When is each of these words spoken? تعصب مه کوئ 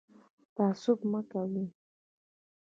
تعصب 0.55 0.99
مه 1.11 1.21
کوئ 1.31 1.63